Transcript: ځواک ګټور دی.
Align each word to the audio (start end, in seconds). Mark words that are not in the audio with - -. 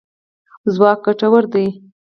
ځواک 0.75 0.99
ګټور 1.05 1.43
دی. 1.53 1.65